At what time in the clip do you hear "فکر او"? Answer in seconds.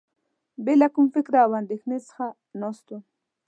1.15-1.51